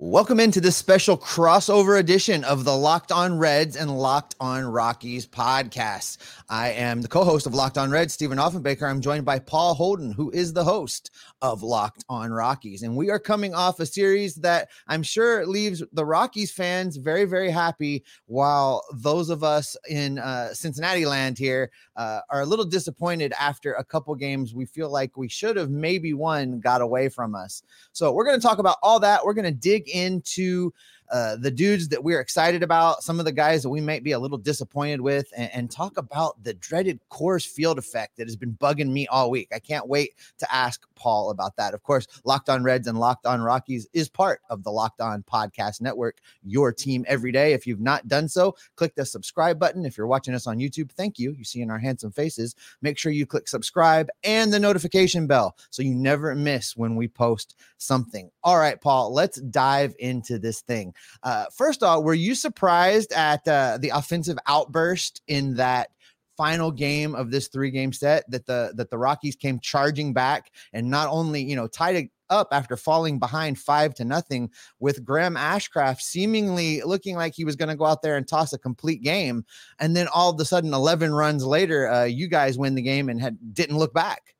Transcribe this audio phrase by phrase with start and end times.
[0.00, 5.26] Welcome into this special crossover edition of the Locked On Reds and Locked On Rockies
[5.26, 6.18] podcast.
[6.48, 8.88] I am the co host of Locked On Reds, Stephen Offenbaker.
[8.88, 11.10] I'm joined by Paul Holden, who is the host
[11.42, 12.84] of Locked On Rockies.
[12.84, 17.24] And we are coming off a series that I'm sure leaves the Rockies fans very,
[17.24, 22.64] very happy, while those of us in uh, Cincinnati land here uh, are a little
[22.64, 27.08] disappointed after a couple games we feel like we should have maybe won got away
[27.08, 27.64] from us.
[27.90, 29.24] So we're going to talk about all that.
[29.24, 30.72] We're going to dig into
[31.10, 34.12] uh, the dudes that we're excited about, some of the guys that we might be
[34.12, 38.36] a little disappointed with, and, and, talk about the dreaded Coors Field effect that has
[38.36, 39.48] been bugging me all week.
[39.54, 41.74] I can't wait to ask Paul about that.
[41.74, 45.22] Of course, Locked On Reds and Locked On Rockies is part of the Locked On
[45.22, 47.52] Podcast Network, your team every day.
[47.52, 49.86] If you've not done so, click the subscribe button.
[49.86, 51.32] If you're watching us on YouTube, thank you.
[51.32, 52.54] You see in our handsome faces.
[52.82, 57.08] Make sure you click subscribe and the notification bell so you never miss when we
[57.08, 58.30] post something.
[58.42, 60.94] All right, Paul, let's dive into this thing.
[61.22, 65.90] Uh, first off, were you surprised at uh, the offensive outburst in that
[66.38, 70.52] final game of this three game set that the that the Rockies came charging back
[70.72, 75.04] and not only you know tied it up after falling behind five to nothing with
[75.04, 78.58] Graham Ashcraft seemingly looking like he was going to go out there and toss a
[78.58, 79.44] complete game,
[79.80, 83.08] and then all of a sudden, eleven runs later, uh, you guys win the game
[83.08, 84.34] and had didn't look back.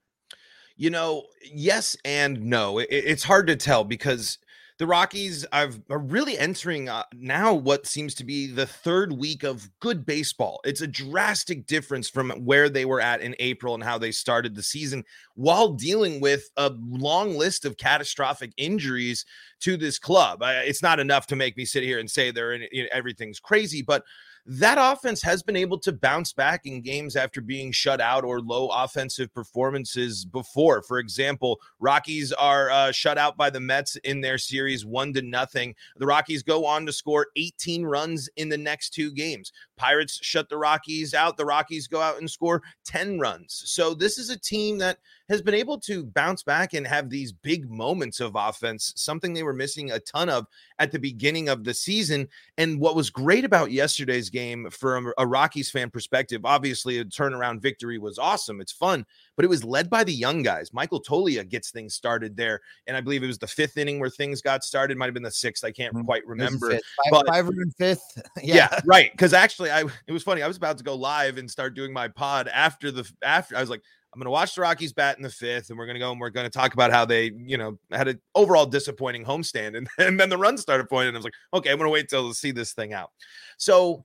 [0.76, 2.78] You know, yes and no.
[2.78, 4.38] It, it's hard to tell because
[4.78, 9.68] the Rockies are really entering uh, now what seems to be the third week of
[9.80, 10.60] good baseball.
[10.64, 14.54] It's a drastic difference from where they were at in April and how they started
[14.54, 15.04] the season
[15.34, 19.26] while dealing with a long list of catastrophic injuries
[19.60, 20.44] to this club.
[20.44, 23.82] I, it's not enough to make me sit here and say they're in, everything's crazy,
[23.82, 24.04] but
[24.50, 28.40] that offense has been able to bounce back in games after being shut out or
[28.40, 30.80] low offensive performances before.
[30.80, 35.22] For example, Rockies are uh, shut out by the Mets in their series one to
[35.22, 35.74] nothing.
[35.98, 39.52] The Rockies go on to score 18 runs in the next two games.
[39.78, 41.36] Pirates shut the Rockies out.
[41.36, 43.62] The Rockies go out and score 10 runs.
[43.64, 44.98] So this is a team that
[45.28, 49.42] has been able to bounce back and have these big moments of offense, something they
[49.42, 50.46] were missing a ton of
[50.78, 52.28] at the beginning of the season.
[52.56, 57.60] And what was great about yesterday's game from a Rockies fan perspective, obviously a turnaround
[57.60, 58.60] victory was awesome.
[58.60, 59.06] It's fun,
[59.38, 60.72] but it was led by the young guys.
[60.72, 62.60] Michael Toglia gets things started there.
[62.88, 64.98] And I believe it was the fifth inning where things got started.
[64.98, 65.62] Might have been the sixth.
[65.62, 66.06] I can't mm-hmm.
[66.06, 66.72] quite remember.
[66.72, 66.80] Five,
[67.12, 68.20] but, five and fifth.
[68.42, 68.68] yeah.
[68.72, 69.12] yeah, right.
[69.12, 70.42] Because actually, I it was funny.
[70.42, 73.60] I was about to go live and start doing my pod after the after I
[73.60, 73.80] was like,
[74.12, 76.10] I'm going to watch the Rockies bat in the fifth, and we're going to go
[76.10, 79.76] and we're going to talk about how they, you know, had an overall disappointing homestand.
[79.76, 81.10] And, and then the run started pointing.
[81.10, 83.12] And I was like, okay, I'm going to wait till to see this thing out.
[83.56, 84.04] So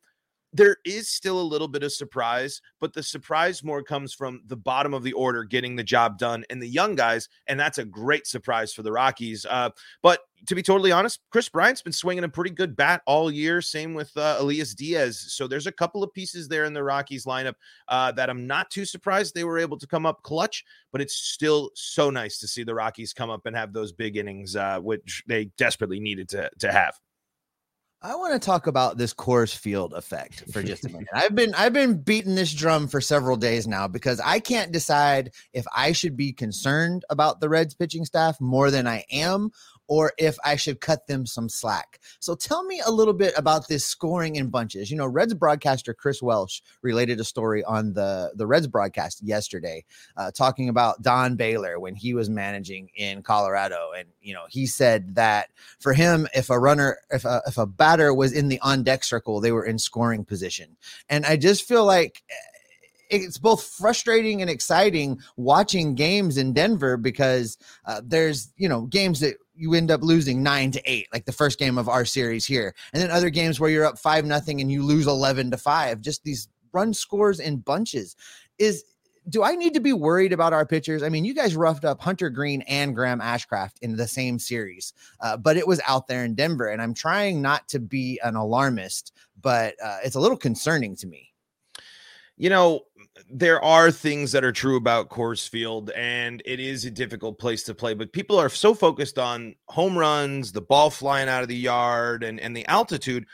[0.53, 4.55] there is still a little bit of surprise, but the surprise more comes from the
[4.55, 7.27] bottom of the order getting the job done and the young guys.
[7.47, 9.45] And that's a great surprise for the Rockies.
[9.49, 9.71] Uh,
[10.03, 13.61] but to be totally honest, Kris Bryant's been swinging a pretty good bat all year.
[13.61, 15.25] Same with uh, Elias Diaz.
[15.29, 17.55] So there's a couple of pieces there in the Rockies lineup
[17.87, 21.15] uh, that I'm not too surprised they were able to come up clutch, but it's
[21.15, 24.79] still so nice to see the Rockies come up and have those big innings, uh,
[24.79, 26.99] which they desperately needed to, to have.
[28.05, 31.07] I want to talk about this Coors Field effect for just a minute.
[31.13, 35.31] I've been I've been beating this drum for several days now because I can't decide
[35.53, 39.51] if I should be concerned about the Reds pitching staff more than I am
[39.93, 41.99] or if I should cut them some slack.
[42.17, 44.89] So tell me a little bit about this scoring in bunches.
[44.89, 49.85] You know, Reds broadcaster Chris Welsh related a story on the the Reds broadcast yesterday,
[50.17, 54.65] uh, talking about Don Baylor when he was managing in Colorado, and you know he
[54.65, 55.49] said that
[55.79, 59.03] for him, if a runner, if a, if a batter was in the on deck
[59.03, 60.75] circle, they were in scoring position,
[61.07, 62.23] and I just feel like
[63.21, 69.19] it's both frustrating and exciting watching games in Denver because uh, there's you know games
[69.19, 72.45] that you end up losing nine to eight, like the first game of our series
[72.45, 75.57] here, and then other games where you're up five nothing and you lose eleven to
[75.57, 76.01] five.
[76.01, 78.15] Just these run scores in bunches.
[78.57, 78.83] Is
[79.29, 81.01] do I need to be worried about our pitchers?
[81.01, 84.93] I mean, you guys roughed up Hunter Greene and Graham Ashcraft in the same series,
[85.21, 88.35] uh, but it was out there in Denver, and I'm trying not to be an
[88.35, 91.31] alarmist, but uh, it's a little concerning to me.
[92.35, 92.81] You know,
[93.29, 97.63] there are things that are true about Coors Field, and it is a difficult place
[97.63, 97.93] to play.
[97.93, 102.23] But people are so focused on home runs, the ball flying out of the yard,
[102.23, 103.25] and and the altitude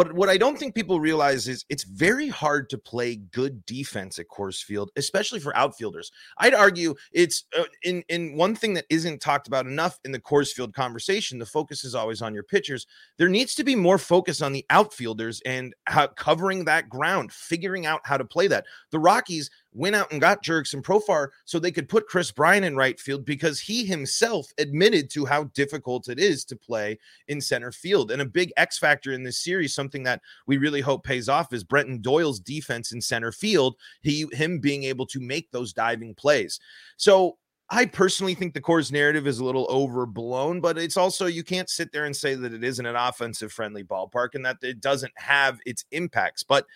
[0.00, 4.18] but what I don't think people realize is it's very hard to play good defense
[4.18, 6.10] at Coors Field, especially for outfielders.
[6.38, 10.18] I'd argue it's uh, in in one thing that isn't talked about enough in the
[10.18, 11.38] Coors Field conversation.
[11.38, 12.86] The focus is always on your pitchers.
[13.18, 17.84] There needs to be more focus on the outfielders and how, covering that ground, figuring
[17.84, 18.64] out how to play that.
[18.92, 22.76] The Rockies went out and got Jurickson Profar so they could put Kris Bryant in
[22.76, 27.72] right field because he himself admitted to how difficult it is to play in center
[27.72, 28.10] field.
[28.10, 31.52] And a big X factor in this series, something that we really hope pays off,
[31.52, 33.76] is Brenton Doyle's defense in center field.
[34.02, 36.58] He him being able to make those diving plays.
[36.96, 37.36] So
[37.72, 41.70] I personally think the Coors narrative is a little overblown, but it's also you can't
[41.70, 45.12] sit there and say that it isn't an offensive friendly ballpark and that it doesn't
[45.16, 46.42] have its impacts.
[46.42, 46.66] But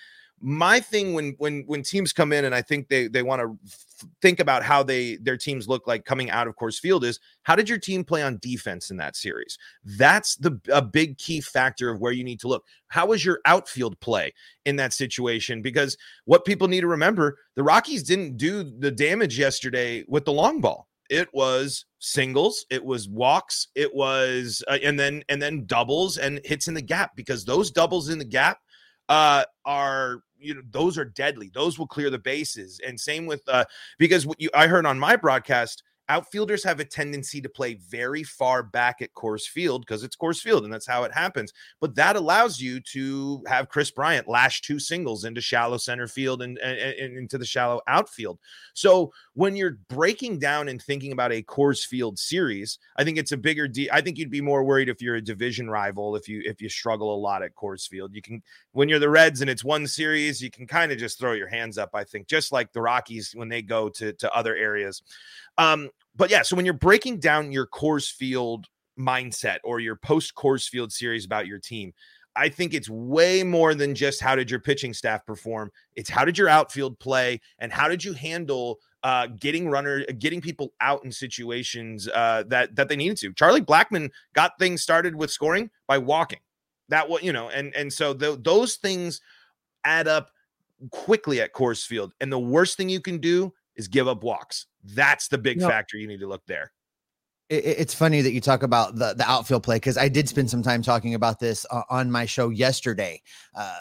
[0.46, 3.58] my thing when when when teams come in and I think they they want to
[3.66, 7.18] f- think about how they their teams look like coming out of Coors Field is
[7.44, 9.56] how did your team play on defense in that series?
[9.84, 12.66] That's the a big key factor of where you need to look.
[12.88, 14.34] How was your outfield play
[14.66, 15.62] in that situation?
[15.62, 15.96] Because
[16.26, 20.60] what people need to remember, the Rockies didn't do the damage yesterday with the long
[20.60, 26.16] ball it was singles it was walks it was uh, and then and then doubles
[26.16, 28.58] and hits in the gap because those doubles in the gap
[29.08, 31.50] uh, are you know those are deadly.
[31.52, 32.80] Those will clear the bases.
[32.86, 33.64] And same with uh,
[33.98, 38.22] because what you I heard on my broadcast outfielders have a tendency to play very
[38.22, 41.52] far back at Coors Field because it's Coors Field and that's how it happens.
[41.80, 46.42] But that allows you to have Kris Bryant lash two singles into shallow center field
[46.42, 48.38] and, and, and, into the shallow outfield.
[48.74, 53.32] So when you're breaking down and thinking about a Coors Field series, I think it's
[53.32, 53.88] a bigger deal.
[53.92, 56.68] I think you'd be more worried if you're a division rival if you if you
[56.68, 58.14] struggle a lot at Coors Field.
[58.14, 58.42] You can
[58.72, 61.48] when you're the Reds and it's one series, you can kind of just throw your
[61.48, 61.90] hands up.
[61.94, 65.02] I think just like the Rockies when they go to to other areas.
[65.58, 68.66] Um, but yeah, so when you're breaking down your Coors Field
[68.98, 71.92] mindset or your post Coors Field series about your team,
[72.36, 75.70] I think it's way more than just how did your pitching staff perform.
[75.94, 80.40] It's how did your outfield play and how did you handle uh, getting runner, getting
[80.40, 83.34] people out in situations uh, that that they needed to.
[83.34, 86.40] Charlie Blackmon got things started with scoring by walking.
[86.88, 89.20] That what you know, and and so the, those things
[89.84, 90.30] add up
[90.90, 92.12] quickly at Coors Field.
[92.20, 94.66] And the worst thing you can do is give up walks.
[94.84, 96.72] That's the big factor you need to look there.
[97.50, 100.62] it's funny that you talk about the, the outfield play because I did spend some
[100.62, 103.20] time talking about this uh, on my show yesterday.
[103.54, 103.78] Uh,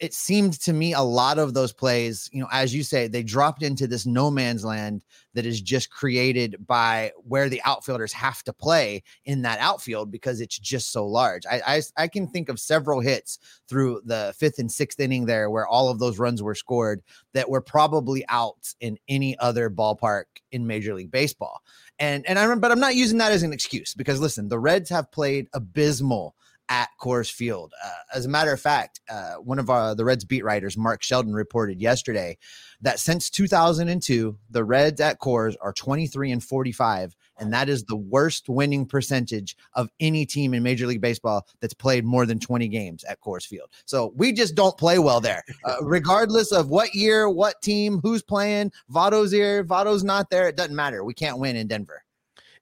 [0.00, 3.22] it seemed to me a lot of those plays, you know, as you say, they
[3.22, 5.04] dropped into this no man's land
[5.34, 10.40] that is just created by where the outfielders have to play in that outfield because
[10.40, 11.44] it's just so large.
[11.44, 13.38] I, I, I can think of several hits
[13.68, 17.02] through the fifth and sixth inning there where all of those runs were scored
[17.34, 21.60] that were probably out in any other ballpark in Major League Baseball.
[21.98, 24.58] And and I remember, but I'm not using that as an excuse because listen, the
[24.58, 26.34] Reds have played abysmal
[26.70, 27.74] at Coors Field.
[27.84, 31.02] Uh, as a matter of fact, uh, one of our, the Reds beat writers, Mark
[31.02, 32.38] Sheldon, reported yesterday
[32.80, 37.96] that since 2002, the Reds at Coors are 23 and 45, and that is the
[37.96, 42.68] worst winning percentage of any team in Major League Baseball that's played more than 20
[42.68, 43.68] games at Coors Field.
[43.84, 48.22] So we just don't play well there, uh, regardless of what year, what team, who's
[48.22, 48.70] playing.
[48.90, 50.46] Votto's here, Votto's not there.
[50.46, 51.02] It doesn't matter.
[51.04, 52.04] We can't win in Denver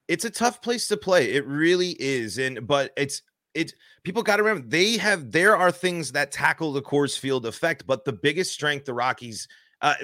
[0.09, 1.33] it's a tough place to play.
[1.33, 2.39] It really is.
[2.39, 3.21] And but it's
[3.59, 3.73] it's
[4.05, 7.87] people got to remember they have there are things that tackle the Coors Field effect,
[7.87, 9.49] but the biggest strength the Rockies
[9.81, 9.95] uh,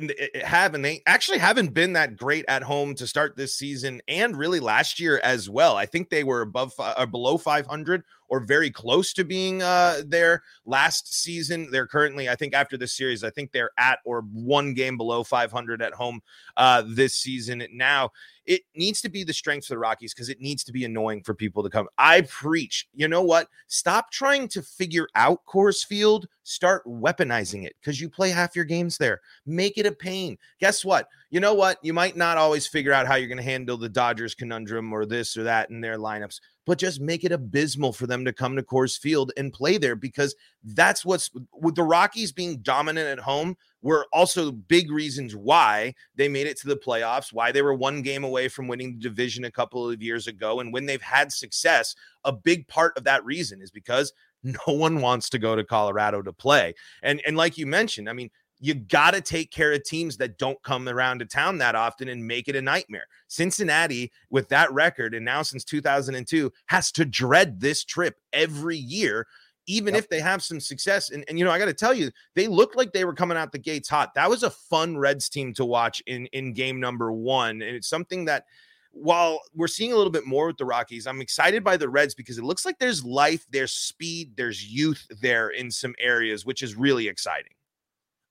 [0.44, 4.36] have, and they actually haven't been that great at home to start this season, and
[4.36, 5.76] really last year as well.
[5.76, 10.42] I think they were above or below 500 or very close to being uh, there
[10.64, 11.68] last season.
[11.70, 15.24] They're currently, I think, after this series, I think they're at or one game below
[15.24, 16.20] 500 at home
[16.56, 17.66] uh, this season.
[17.72, 18.10] Now,
[18.46, 21.22] it needs to be the strength for the Rockies because it needs to be annoying
[21.22, 21.88] for people to come.
[21.96, 23.48] I preach, you know what?
[23.68, 26.28] Stop trying to figure out Coors Field.
[26.42, 29.20] Start weaponizing it because you play half your games there.
[29.46, 30.36] Make it a pain.
[30.60, 31.08] Guess what?
[31.30, 31.78] You know what?
[31.82, 35.06] You might not always figure out how you're going to handle the Dodgers conundrum or
[35.06, 38.56] this or that in their lineups but just make it abysmal for them to come
[38.56, 43.18] to Coors Field and play there because that's what's with the Rockies being dominant at
[43.18, 47.74] home were also big reasons why they made it to the playoffs, why they were
[47.74, 50.60] one game away from winning the division a couple of years ago.
[50.60, 51.94] And when they've had success,
[52.24, 56.22] a big part of that reason is because no one wants to go to Colorado
[56.22, 56.74] to play.
[57.02, 58.30] And and like you mentioned, I mean,
[58.60, 62.08] you got to take care of teams that don't come around to town that often
[62.08, 63.06] and make it a nightmare.
[63.28, 69.26] Cincinnati, with that record, and now since 2002, has to dread this trip every year,
[69.66, 70.04] even yep.
[70.04, 71.10] if they have some success.
[71.10, 73.36] And, and you know, I got to tell you, they looked like they were coming
[73.36, 74.14] out the gates hot.
[74.14, 77.62] That was a fun Reds team to watch in, in game number one.
[77.62, 78.44] And it's something that
[78.92, 82.14] while we're seeing a little bit more with the Rockies, I'm excited by the Reds
[82.14, 86.62] because it looks like there's life, there's speed, there's youth there in some areas, which
[86.62, 87.52] is really exciting.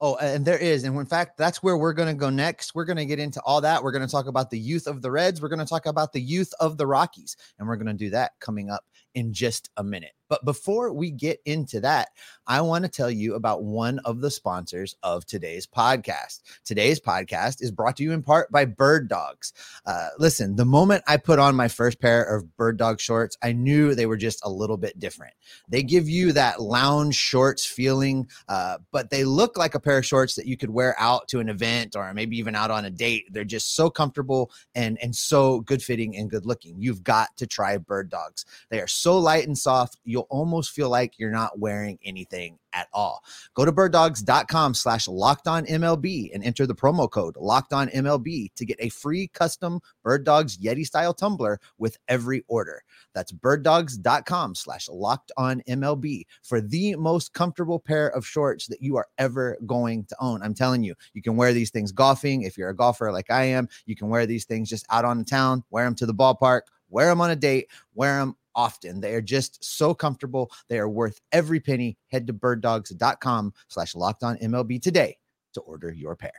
[0.06, 0.84] Oh, and there is.
[0.84, 2.76] And in fact, that's where we're going to go next.
[2.76, 3.82] We're going to get into all that.
[3.82, 5.42] We're going to talk about the youth of the Reds.
[5.42, 7.38] We're going to talk about the youth of the Rockies.
[7.58, 8.84] And we're going to do that coming up
[9.16, 10.12] in just a minute.
[10.30, 12.10] But before we get into that,
[12.48, 16.42] I want to tell you about one of the sponsors of today's podcast.
[16.66, 19.54] Today's podcast is brought to you in part by Bird Dogs.
[19.86, 23.54] Uh, listen, the moment I put on my first pair of Bird Dog shorts, I
[23.54, 25.36] knew they were just a little bit different.
[25.70, 30.06] They give you that lounge shorts feeling, uh, but they look like a pair of
[30.06, 32.90] shorts that you could wear out to an event or maybe even out on a
[32.90, 33.26] date.
[33.32, 36.76] They're just so comfortable and and so good fitting and good looking.
[36.80, 38.46] You've got to try Bird Dogs.
[38.70, 42.88] They are so light and soft, you'll almost feel like you're not wearing anything at
[42.94, 43.24] all.
[43.54, 48.54] Go to birddogs.com slash locked on MLB and enter the promo code locked on MLB
[48.56, 52.84] to get a free custom Bird Dogs Yeti style tumbler with every order.
[53.14, 58.98] That's birddogs.com slash locked on MLB for the most comfortable pair of shorts that you
[58.98, 60.42] are ever going to own.
[60.42, 62.42] I'm telling you, you can wear these things golfing.
[62.42, 65.20] If you're a golfer like I am, you can wear these things just out on
[65.20, 69.02] the town, wear them to the ballpark, wear them on a date, wear them often.
[69.02, 70.52] They are just so comfortable.
[70.70, 71.98] They are worth every penny.
[72.08, 75.18] Head to birddogs.com slash locked on MLB today
[75.54, 76.32] to order your pair.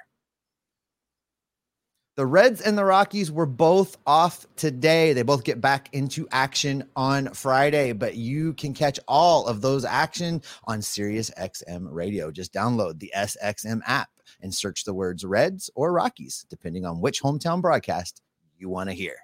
[2.17, 5.13] The Reds and the Rockies were both off today.
[5.15, 9.85] They both get back into action on Friday, but you can catch all of those
[9.85, 12.31] action on Sirius XM radio.
[12.31, 14.11] Just download the SXM app
[14.43, 18.23] and search the words Reds or Rockies, depending on which hometown broadcast
[18.57, 19.17] you want to hear.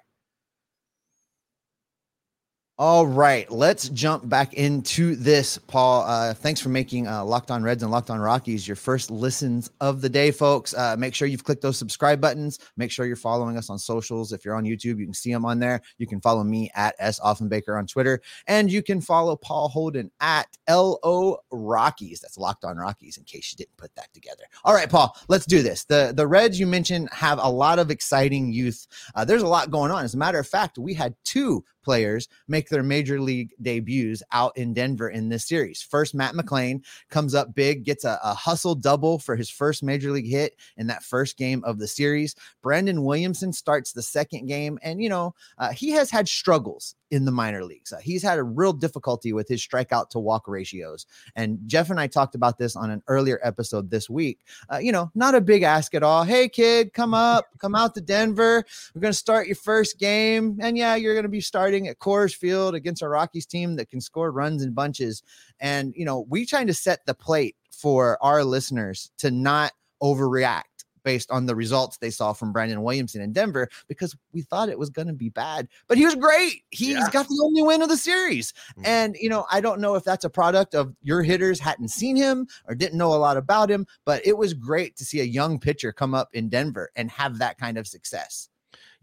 [2.81, 6.01] All right, let's jump back into this, Paul.
[6.01, 9.69] Uh, thanks for making uh, Locked On Reds and Locked On Rockies your first listens
[9.81, 10.73] of the day, folks.
[10.73, 12.57] Uh, make sure you've clicked those subscribe buttons.
[12.77, 14.33] Make sure you're following us on socials.
[14.33, 15.79] If you're on YouTube, you can see them on there.
[15.99, 20.09] You can follow me at S Offenbaker on Twitter, and you can follow Paul Holden
[20.19, 22.19] at LO Rockies.
[22.19, 24.45] That's Locked On Rockies, in case you didn't put that together.
[24.63, 25.83] All right, Paul, let's do this.
[25.83, 28.87] The the Reds you mentioned have a lot of exciting youth.
[29.13, 30.03] Uh, there's a lot going on.
[30.03, 34.55] As a matter of fact, we had two players make their major league debuts out
[34.57, 35.81] in Denver in this series.
[35.81, 40.11] First, Matt McLain comes up big, gets a, a, hustle double for his first major
[40.11, 42.35] league hit in that first game of the series.
[42.61, 47.25] Brandon Williamson starts the second game, and you know, uh, he has had struggles in
[47.25, 47.91] the minor leagues.
[47.91, 51.05] Uh, he's had a real difficulty with his strikeout to walk ratios.
[51.35, 54.39] And Jeff and I talked about this on an earlier episode this week.
[54.71, 56.23] Uh, you know, not a big ask at all.
[56.23, 58.65] Hey, kid, come up, come out to Denver.
[58.95, 60.57] We're going to start your first game.
[60.61, 63.89] And yeah, you're going to be starting at Coors Field against a Rockies team that
[63.89, 65.21] can score runs in bunches.
[65.59, 70.63] And, you know, we trying to set the plate for our listeners to not overreact
[71.03, 74.79] based on the results they saw from Brandon Williamson in Denver because we thought it
[74.79, 76.63] was going to be bad, but he was great.
[76.69, 77.09] He's yeah.
[77.11, 78.51] got the only win of the series.
[78.51, 78.85] Mm-hmm.
[78.85, 82.15] And, you know, I don't know if that's a product of your hitters hadn't seen
[82.15, 85.25] him or didn't know a lot about him, but it was great to see a
[85.25, 88.49] young pitcher come up in Denver and have that kind of success.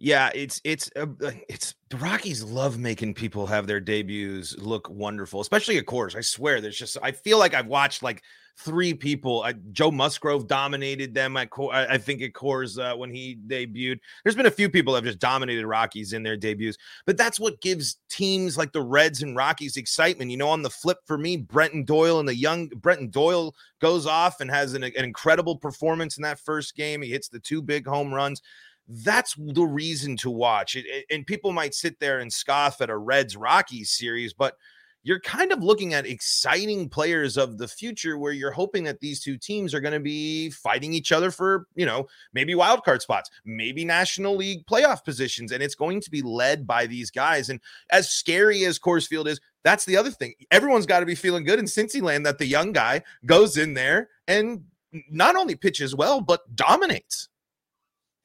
[0.01, 4.89] Yeah, it's it's uh, uh, it's the Rockies love making people have their debuts look
[4.89, 6.15] wonderful, especially at Coors.
[6.15, 8.23] I swear, there's just I feel like I've watched like
[8.59, 9.43] three people.
[9.43, 14.01] Uh, Joe Musgrove dominated them at I, I think at Coors uh, when he debuted.
[14.23, 17.39] There's been a few people that have just dominated Rockies in their debuts, but that's
[17.39, 20.31] what gives teams like the Reds and Rockies excitement.
[20.31, 24.07] You know, on the flip for me, Brenton Doyle and the young Brenton Doyle goes
[24.07, 27.03] off and has an, an incredible performance in that first game.
[27.03, 28.43] He hits the two big home runs
[28.91, 31.05] that's the reason to watch it.
[31.11, 34.57] And people might sit there and scoff at a Reds Rockies series, but
[35.03, 39.21] you're kind of looking at exciting players of the future where you're hoping that these
[39.21, 43.01] two teams are going to be fighting each other for, you know, maybe wild card
[43.01, 45.53] spots, maybe National League playoff positions.
[45.53, 47.49] And it's going to be led by these guys.
[47.49, 50.35] And as scary as Coors Field is, that's the other thing.
[50.51, 53.75] Everyone's got to be feeling good in Cincy land that the young guy goes in
[53.75, 54.65] there and
[55.11, 57.28] not only pitches well, but dominates.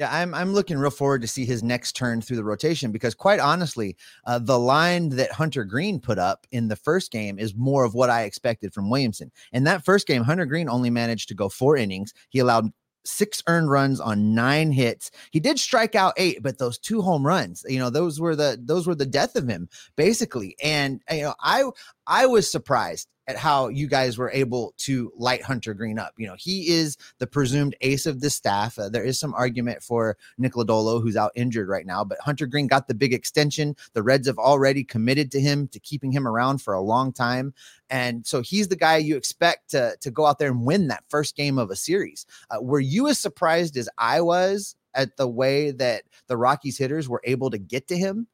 [0.03, 3.15] Yeah, I'm I'm looking real forward to see his next turn through the rotation because
[3.15, 3.95] quite honestly,
[4.25, 7.93] uh, the line that Hunter Greene put up in the first game is more of
[7.93, 9.31] what I expected from Williamson.
[9.53, 12.13] In that first game, Hunter Greene only managed to go four innings.
[12.27, 12.74] He allowed
[13.05, 15.10] six earned runs on nine hits.
[15.31, 18.60] He did strike out eight, but those two home runs, you know, those were the
[18.62, 20.57] those were the death of him basically.
[20.62, 21.63] And you know, I
[22.07, 26.13] I was surprised at how you guys were able to light Hunter Greene up.
[26.18, 28.77] You know, he is the presumed ace of the staff.
[28.77, 32.46] Uh, there is some argument for Nick Lodolo, who's out injured right now, but Hunter
[32.46, 33.75] Greene got the big extension.
[33.94, 37.53] The Reds have already committed to him to keeping him around for a long time.
[37.89, 41.03] And so he's the guy you expect to, to go out there and win that
[41.08, 42.25] first game of a series.
[42.50, 47.08] Uh, were you as surprised as I was at the way that the Rockies hitters
[47.08, 48.27] were able to get to him?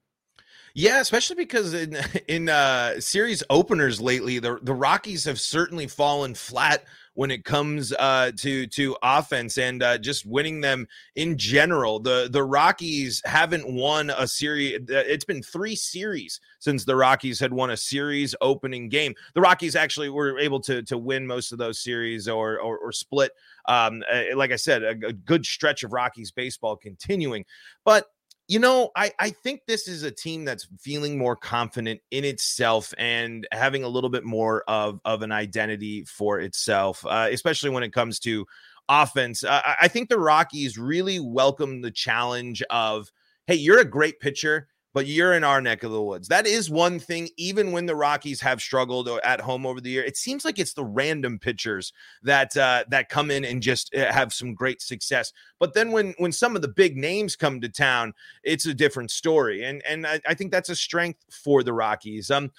[0.74, 1.98] Yeah, especially because in
[2.28, 6.86] in uh, series openers lately, the the Rockies have certainly fallen flat
[7.16, 12.00] when it comes uh, to to offense and uh, just winning them in general.
[12.00, 14.80] The the Rockies haven't won a series.
[14.88, 19.14] It's been three series since the Rockies had won a series opening game.
[19.34, 22.92] The Rockies actually were able to to win most of those series or or, or
[22.92, 23.32] split.
[23.68, 27.44] Um, uh, like I said, a, a good stretch of Rockies baseball continuing,
[27.84, 28.06] but
[28.50, 32.96] you know, I, I think this is a team that's feeling more confident in itself
[32.98, 37.84] and having a little bit more of, of an identity for itself, uh, especially when
[37.84, 38.48] it comes to
[38.90, 39.44] offense.
[39.44, 43.12] Uh, I think the Rockies really welcome the challenge of,
[43.46, 46.28] hey, you're a great pitcher but you're in our neck of the woods.
[46.28, 50.04] That is one thing, even when the Rockies have struggled at home over the year.
[50.04, 51.94] It seems like it's the random pitchers
[52.24, 55.32] that uh, that come in and just uh, have some great success.
[55.60, 59.12] But then when when some of the big names come to town, it's a different
[59.12, 59.64] story.
[59.64, 62.32] And and I, I think that's a strength for the Rockies.
[62.32, 62.52] Um,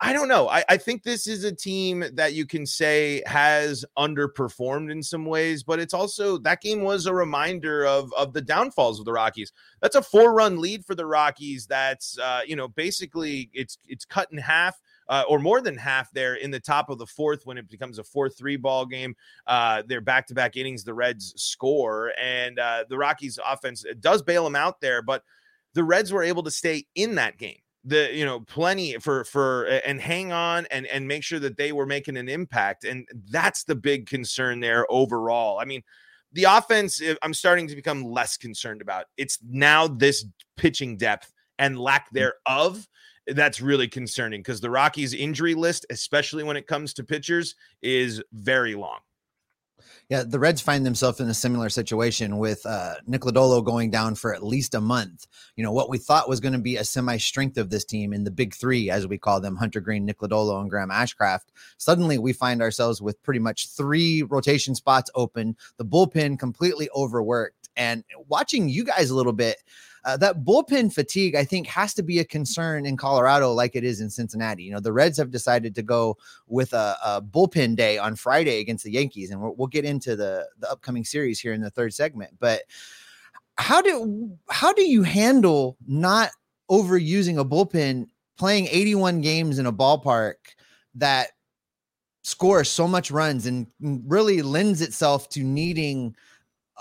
[0.00, 0.48] I don't know.
[0.48, 5.24] I, I, think this is a team that you can say has underperformed in some
[5.24, 9.12] ways, but it's also that game was a reminder of of the downfalls of the
[9.12, 9.52] Rockies.
[9.80, 11.66] That's a four run lead for the Rockies.
[11.66, 14.80] That's uh, you know basically it's it's cut in half.
[15.06, 17.98] Uh, or more than half there in the top of the fourth when it becomes
[17.98, 19.14] a 4-3 ball game
[19.46, 24.56] uh, they're back-to-back innings the reds score and uh, the rockies offense does bail them
[24.56, 25.22] out there but
[25.74, 29.64] the reds were able to stay in that game the you know plenty for for
[29.64, 33.64] and hang on and and make sure that they were making an impact and that's
[33.64, 35.58] the big concern there overall.
[35.58, 35.82] I mean
[36.32, 39.06] the offense eh, i'm starting to become less concerned about.
[39.16, 40.24] It's now this
[40.56, 42.32] pitching depth and lack mm.
[42.46, 42.88] thereof
[43.28, 48.22] that's really concerning because the rockies injury list especially when it comes to pitchers is
[48.32, 48.98] very long
[50.08, 54.14] yeah, the Reds find themselves in a similar situation with uh, Nick Lodolo going down
[54.14, 55.26] for at least a month.
[55.56, 58.12] You know, what we thought was going to be a semi strength of this team
[58.12, 61.46] in the big three, as we call them Hunter Greene, Nick Lodolo, and Graham Ashcraft.
[61.78, 67.68] Suddenly, we find ourselves with pretty much three rotation spots open, the bullpen completely overworked.
[67.76, 69.56] And watching you guys a little bit,
[70.04, 73.84] uh, that bullpen fatigue, I think, has to be a concern in Colorado, like it
[73.84, 74.62] is in Cincinnati.
[74.62, 78.60] You know, the Reds have decided to go with a, a bullpen day on Friday
[78.60, 81.70] against the Yankees, and we'll, we'll get into the the upcoming series here in the
[81.70, 82.34] third segment.
[82.38, 82.62] But
[83.56, 86.30] how do how do you handle not
[86.70, 90.34] overusing a bullpen, playing 81 games in a ballpark
[90.94, 91.28] that
[92.22, 96.14] scores so much runs and really lends itself to needing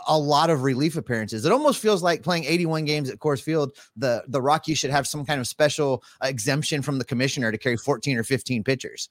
[0.08, 1.46] a lot of relief appearances.
[1.46, 3.78] It almost feels like playing 81 games at Coors Field.
[3.96, 7.78] The the Rockies should have some kind of special exemption from the commissioner to carry
[7.78, 9.10] 14 or 15 pitchers.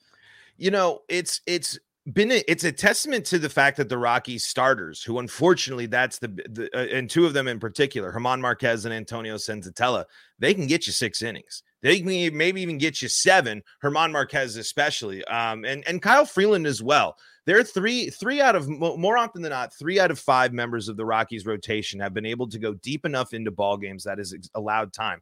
[0.57, 1.79] You know, it's it's
[2.13, 6.19] been a, it's a testament to the fact that the Rockies starters, who unfortunately that's
[6.19, 10.05] the, the uh, and two of them in particular, German Marquez and Antonio Senzatela,
[10.39, 11.63] they can get you six innings.
[11.81, 13.63] They can maybe even get you seven.
[13.83, 17.17] German Marquez especially, um, and and Kyle Freeland as well.
[17.45, 20.89] There are three, three out of more often than not, three out of five members
[20.89, 24.21] of the Rockies rotation have been able to go deep enough into ball games that
[24.21, 25.21] is allowed time.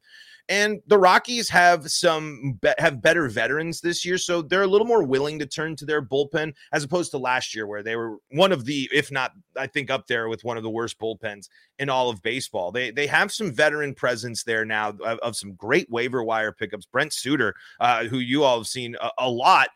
[0.49, 5.03] And the Rockies have some have better veterans this year, so they're a little more
[5.03, 8.51] willing to turn to their bullpen as opposed to last year, where they were one
[8.51, 11.47] of the, if not, I think up there with one of the worst bullpens
[11.79, 12.71] in all of baseball.
[12.71, 16.85] They they have some veteran presence there now of, of some great waiver wire pickups.
[16.85, 19.69] Brent Suter, uh, who you all have seen a, a lot,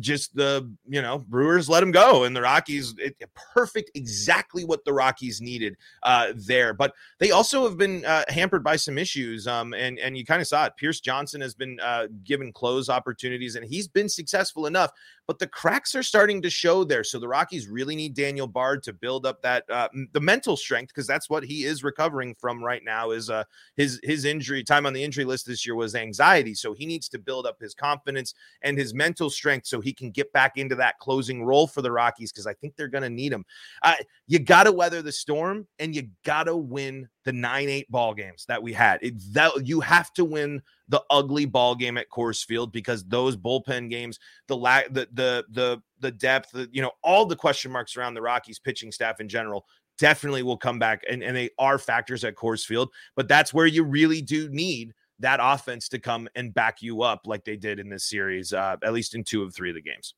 [0.00, 3.16] just the you know Brewers let him go, and the Rockies it,
[3.54, 6.72] perfect, exactly what the Rockies needed uh, there.
[6.72, 10.40] But they also have been uh, hampered by some issues, um, and and you kind
[10.40, 10.76] of saw it.
[10.76, 14.90] Pierce Johnson has been uh, given close opportunities, and he's been successful enough.
[15.26, 18.82] But the cracks are starting to show there, so the Rockies really need Daniel Bard
[18.84, 22.62] to build up that uh, the mental strength because that's what he is recovering from
[22.62, 23.10] right now.
[23.10, 23.44] Is uh,
[23.76, 27.08] his his injury time on the injury list this year was anxiety, so he needs
[27.08, 29.66] to build up his confidence and his mental strength.
[29.66, 32.74] So he can get back into that closing role for the Rockies because I think
[32.74, 33.44] they're going to need him.
[33.82, 33.94] Uh,
[34.26, 38.44] you got to weather the storm and you got to win the 9-8 ball games
[38.46, 38.98] that we had.
[39.02, 43.36] It, that you have to win the ugly ball game at Coors Field because those
[43.36, 44.18] bullpen games,
[44.48, 48.14] the lack the the the the depth, the, you know, all the question marks around
[48.14, 49.66] the Rockies pitching staff in general
[49.98, 53.66] definitely will come back and, and they are factors at Coors Field, but that's where
[53.66, 57.78] you really do need that offense to come and back you up like they did
[57.78, 60.14] in this series, uh, at least in two of three of the games.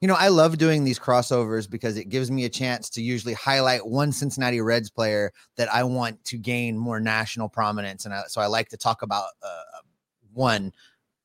[0.00, 3.34] You know, I love doing these crossovers because it gives me a chance to usually
[3.34, 8.04] highlight one Cincinnati Reds player that I want to gain more national prominence.
[8.04, 9.80] And I, so I like to talk about uh,
[10.32, 10.72] one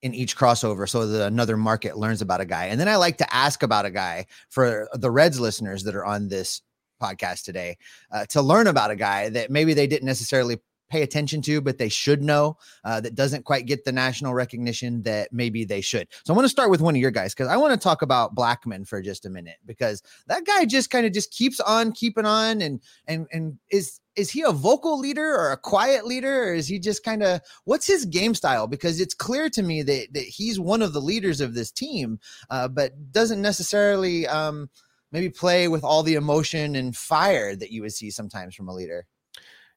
[0.02, 2.66] in each crossover so that another market learns about a guy.
[2.66, 6.06] And then I like to ask about a guy for the Reds listeners that are
[6.06, 6.62] on this
[7.02, 7.78] podcast today
[8.12, 10.60] uh, to learn about a guy that maybe they didn't necessarily
[10.92, 15.02] pay attention to, but they should know uh, that doesn't quite get the national recognition
[15.04, 16.08] that maybe they should.
[16.26, 18.02] So I want to start with one of your guys because I want to talk
[18.02, 21.94] about Blackmon for just a minute because that guy just kind of just keeps on
[21.94, 26.50] keeping on and and and is is he a vocal leader or a quiet leader
[26.50, 29.82] or is he just kind of what's his game style because it's clear to me
[29.82, 34.70] that, that he's one of the leaders of this team uh, but doesn't necessarily um,
[35.12, 38.74] maybe play with all the emotion and fire that you would see sometimes from a
[38.74, 39.06] leader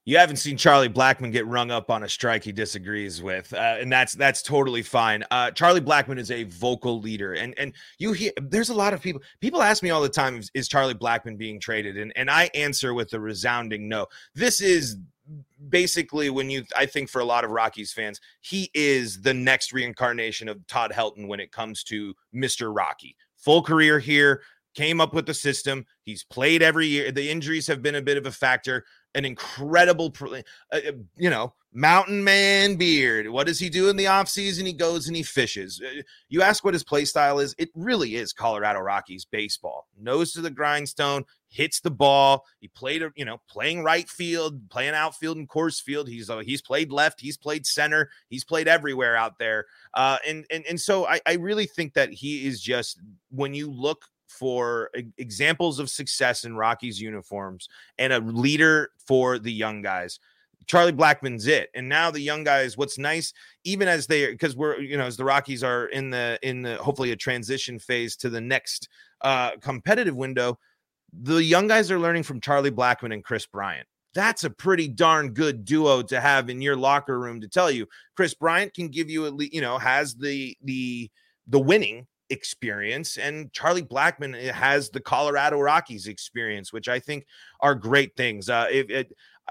[0.07, 3.77] you haven't seen Charlie Blackmon get rung up on a strike he disagrees with, uh,
[3.81, 5.25] and that's that's totally fine.
[5.31, 9.01] Uh, Charlie Blackmon is a vocal leader, and and you hear there's a lot of
[9.01, 9.23] people.
[9.41, 11.97] People ask me all the time, is, is Charlie Blackmon being traded?
[11.97, 14.07] And and I answer with a resounding no.
[14.35, 14.99] This is
[15.71, 19.73] basically when you I think for a lot of Rockies fans, he is the next
[19.73, 22.75] reincarnation of Todd Helton when it comes to Mr.
[22.75, 23.17] Rocky.
[23.39, 24.43] Full career here,
[24.75, 25.87] came up with the system.
[26.03, 27.11] He's played every year.
[27.11, 30.41] The injuries have been a bit of a factor an incredible, uh,
[30.73, 30.81] uh,
[31.17, 33.29] you know, mountain man beard.
[33.29, 34.67] What does he do in the offseason?
[34.67, 35.81] He goes and he fishes.
[35.85, 39.89] Uh, you ask what his play style is, it really is Colorado Rockies baseball.
[40.01, 42.45] Nose to the grindstone, hits the ball.
[42.61, 46.09] He played, you know, playing right field, playing outfield and Coors Field.
[46.09, 49.67] He's uh, he's played left, he's played center, he's played everywhere out there.
[49.95, 53.01] Uh, and and and so I, I really think that he is just
[53.31, 54.07] when you look
[54.39, 57.69] for examples of success in Rockies uniforms
[57.99, 60.19] and a leader for the young guys.
[60.67, 61.71] Charlie Blackmon's it.
[61.75, 63.33] And now the young guys, what's nice,
[63.65, 66.77] even as they because we're, you know, as the Rockies are in the in the
[66.77, 68.89] hopefully a transition phase to the next
[69.21, 70.59] uh competitive window,
[71.13, 73.87] the young guys are learning from Charlie Blackmon and Kris Bryant.
[74.15, 77.87] That's a pretty darn good duo to have in your locker room to tell you.
[78.17, 81.11] Kris Bryant can give you at least, you know, has the the
[81.47, 87.27] the winning experience and Charlie Blackmon eh, has the Colorado Rockies experience which I think
[87.61, 88.51] are great things.
[88.51, 89.05] Uh if uh,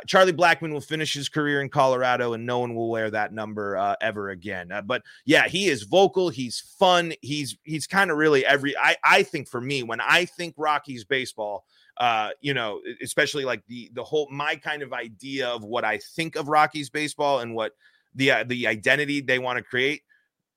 [0.07, 3.77] Charlie Blackmon will finish his career in Colorado and no one will wear that number
[3.77, 4.71] uh, ever again.
[4.71, 8.97] Uh, but yeah, he is vocal, he's fun, he's he's kind of really every I
[9.03, 11.65] I think for me when I think Rockies baseball
[11.97, 15.99] uh you know especially like the the whole my kind of idea of what I
[15.99, 17.73] think of Rockies baseball and what
[18.15, 20.01] the uh, the identity they want to create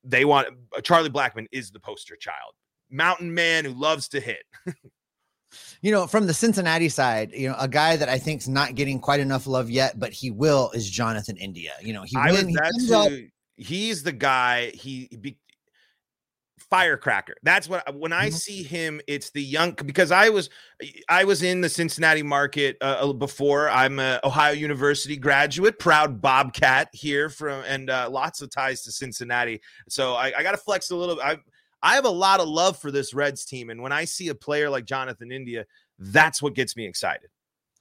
[0.06, 2.54] they want uh, Charlie Blackmon is the poster child.
[2.90, 4.44] Mountain man who loves to hit.
[5.82, 9.00] you know, from the Cincinnati side, you know, a guy that I think's not getting
[9.00, 11.72] quite enough love yet, but he will is Jonathan India.
[11.80, 13.12] You know, he, win, he up,
[13.56, 14.70] he's the guy.
[14.70, 15.36] He be,
[16.70, 17.34] firecracker.
[17.42, 18.36] That's what when I mm-hmm.
[18.36, 20.50] see him, it's the young because I was
[21.08, 23.68] I was in the Cincinnati market uh, before.
[23.70, 28.92] I'm a Ohio University graduate, proud Bobcat here from, and uh, lots of ties to
[28.92, 29.60] Cincinnati.
[29.88, 31.20] So I, I got to flex a little.
[31.20, 31.38] I
[31.82, 34.34] I have a lot of love for this Reds team, and when I see a
[34.34, 35.66] player like Jonathan India,
[35.98, 37.28] that's what gets me excited.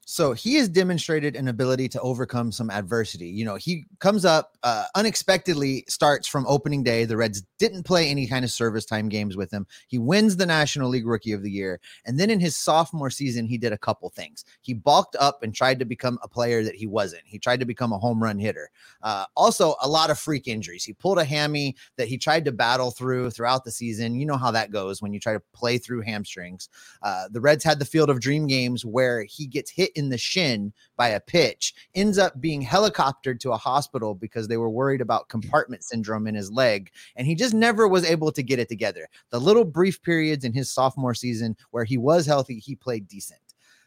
[0.08, 3.28] So he has demonstrated an ability to overcome some adversity.
[3.28, 7.06] You know, he comes up uh, unexpectedly, starts from opening day.
[7.06, 9.66] The Reds didn't play any kind of service time games with him.
[9.88, 11.80] He wins the National League Rookie of the Year.
[12.06, 14.46] And then in his sophomore season, he did a couple things.
[14.62, 17.24] He bulked up and tried to become a player that he wasn't.
[17.26, 18.70] He tried to become a home run hitter.
[19.02, 20.84] Uh, also, a lot of freak injuries.
[20.84, 24.14] He pulled a hammy that he tried to battle through throughout the season.
[24.14, 26.70] You know how that goes when you try to play through hamstrings.
[27.02, 30.18] Uh, the Reds had the Field of Dream games where he gets hit in the
[30.18, 35.02] shin by a pitch, ends up being helicoptered to a hospital because they were worried
[35.02, 36.92] about compartment syndrome in his leg.
[37.16, 39.08] And he just never was able to get it together.
[39.32, 43.40] The little brief periods in his sophomore season where he was healthy, he played decent.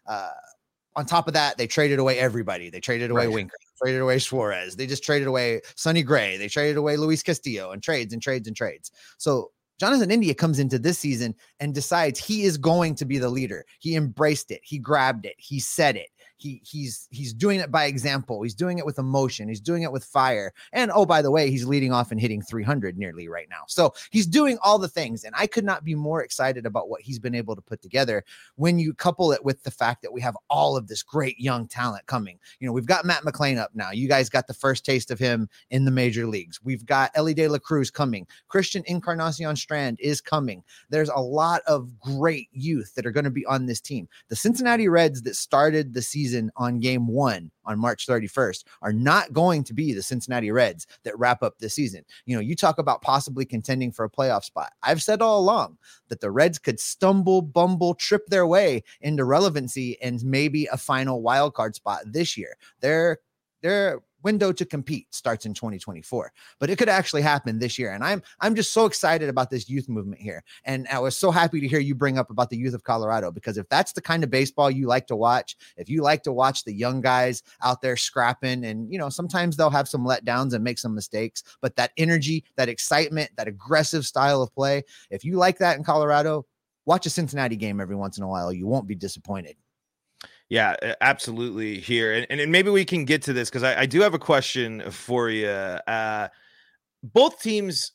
[0.07, 0.31] Uh,
[0.97, 2.71] on top of that, they traded away everybody.
[2.71, 3.35] They traded away right.
[3.35, 4.75] Winker, traded away Suarez.
[4.75, 6.37] They just traded away Sonny Gray.
[6.37, 8.91] They traded away Luis Castillo and trades and trades and trades.
[9.17, 13.29] So Jonathan India comes into this season and decides he is going to be the
[13.29, 13.65] leader.
[13.79, 14.61] He embraced it.
[14.65, 15.35] He grabbed it.
[15.39, 18.43] He said it he he's he's doing it by example.
[18.43, 19.49] He's doing it with emotion.
[19.49, 20.53] He's doing it with fire.
[20.73, 23.63] And oh, by the way, he's leading off and hitting 300 nearly right now.
[23.67, 25.25] So he's doing all the things.
[25.25, 28.25] And I could not be more excited about what he's been able to put together
[28.55, 31.67] when you couple it with the fact that we have all of this great young
[31.67, 32.39] talent coming.
[32.61, 33.91] You know, we've got Matt McLain up now.
[33.91, 36.61] You guys got the first taste of him in the major leagues.
[36.63, 38.27] We've got Elly De La Cruz coming.
[38.47, 40.63] Christian Encarnacion Strand is coming.
[40.89, 44.09] There's a lot of great youth that are going to be on this team.
[44.29, 48.93] The Cincinnati Reds that started the season season on game one on March 31st are
[48.93, 52.05] not going to be the Cincinnati Reds that wrap up the season.
[52.27, 54.73] You know, you talk about possibly contending for a playoff spot.
[54.83, 60.01] I've said all along that the Reds could stumble, bumble, trip their way into relevancy
[60.03, 62.57] and maybe a final wild card spot this year.
[62.81, 63.19] They're
[63.63, 67.93] they're window to compete starts in 2024, but it could actually happen this year.
[67.93, 70.45] And I'm I'm just so excited about this youth movement here.
[70.65, 73.31] And I was so happy to hear you bring up about the youth of Colorado
[73.31, 76.33] because if that's the kind of baseball you like to watch, if you like to
[76.33, 80.53] watch the young guys out there scrapping, and you know sometimes they'll have some letdowns
[80.53, 85.25] and make some mistakes, but that energy, that excitement, that aggressive style of play, if
[85.25, 86.45] you like that in Colorado,
[86.85, 88.53] watch a Cincinnati game every once in a while.
[88.53, 89.57] You won't be disappointed.
[90.49, 91.79] Yeah, absolutely.
[91.79, 94.19] Here and, and maybe we can get to this because I, I, do have a
[94.19, 95.47] question for you.
[95.47, 96.29] Uh,
[97.03, 97.93] both teams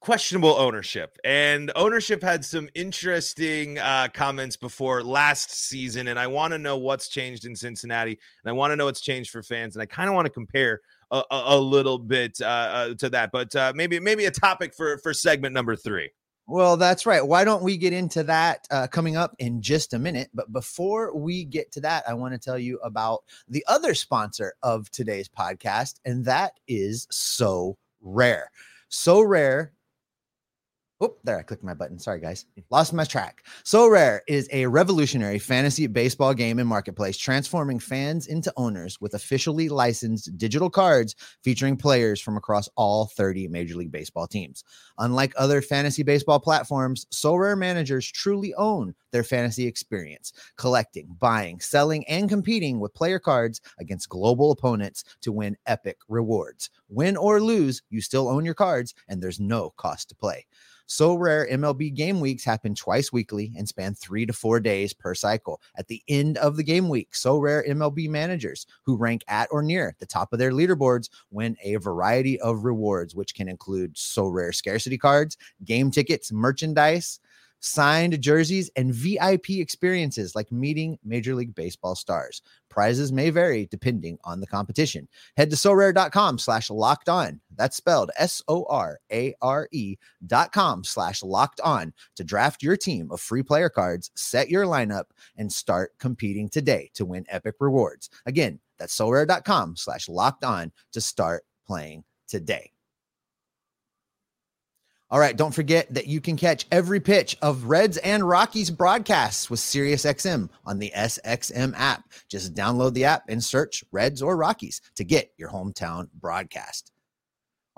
[0.00, 6.52] questionable ownership and ownership had some interesting uh, comments before last season and i want
[6.52, 9.74] to know what's changed in cincinnati and i want to know what's changed for fans
[9.74, 10.80] and i kind of want to compare
[11.10, 14.72] a, a, a, little bit uh, uh, to that but uh, maybe maybe a topic
[14.72, 16.08] for for segment number three
[16.48, 17.24] well, that's right.
[17.24, 20.30] Why don't we get into that uh, coming up in just a minute?
[20.32, 24.54] But before we get to that, I want to tell you about the other sponsor
[24.62, 28.50] of today's podcast, and that is So Rare.
[28.90, 29.68] Sorare
[31.00, 31.96] Oh, there I clicked my button.
[31.96, 32.44] Sorry, guys.
[32.70, 33.44] Lost my track.
[33.62, 39.68] Sorare is a revolutionary fantasy baseball game and marketplace, transforming fans into owners with officially
[39.68, 44.64] licensed digital cards featuring players from across all 30 Major League Baseball teams.
[44.98, 52.04] Unlike other fantasy baseball platforms, Sorare managers truly own their fantasy experience, collecting, buying, selling,
[52.08, 56.70] and competing with player cards against global opponents to win epic rewards.
[56.88, 60.44] Win or lose, you still own your cards, and there's no cost to play.
[60.88, 65.60] Sorare MLB game weeks happen twice weekly and span three to four days per cycle.
[65.76, 69.94] At the end of the game week, Sorare MLB managers who rank at or near
[69.98, 74.96] the top of their leaderboards win a variety of rewards, which can include Sorare scarcity
[74.96, 77.20] cards, game tickets, merchandise,
[77.60, 82.42] signed jerseys, and VIP experiences like meeting Major League Baseball stars.
[82.68, 85.08] Prizes may vary depending on the competition.
[85.36, 87.40] Head to sorare.com slash locked on.
[87.56, 92.62] That's spelled S O R A R E dot com slash locked on to draft
[92.62, 95.04] your team of free player cards, set your lineup,
[95.36, 98.10] and start competing today to win epic rewards.
[98.26, 102.70] Again, that's sorare.com slash locked on to start playing today.
[105.10, 109.48] All right, don't forget that you can catch every pitch of Reds and Rockies broadcasts
[109.48, 112.04] with SiriusXM on the SXM app.
[112.28, 116.92] Just download the app and search Reds or Rockies to get your hometown broadcast.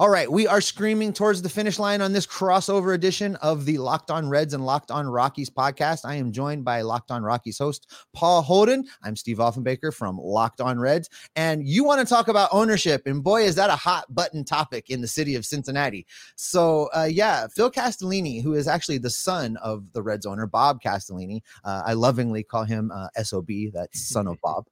[0.01, 3.77] All right, we are screaming towards the finish line on this crossover edition of the
[3.77, 6.07] Locked On Reds and Locked On Rockies podcast.
[6.07, 8.87] I am joined by Locked On Rockies host Paul Holden.
[9.03, 13.23] I'm Steve Offenbaker from Locked On Reds, and you want to talk about ownership, and
[13.23, 16.07] boy, is that a hot button topic in the city of Cincinnati.
[16.35, 20.81] So, uh, yeah, Phil Castellini, who is actually the son of the Reds owner Bob
[20.81, 24.65] Castellini, uh, I lovingly call him uh, Sob, that's son of Bob.